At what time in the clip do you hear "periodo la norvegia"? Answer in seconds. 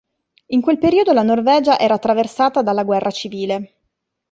0.79-1.77